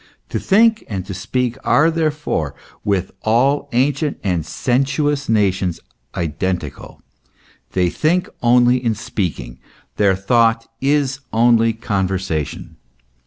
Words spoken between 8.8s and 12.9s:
in speaking; their thought is only conversation.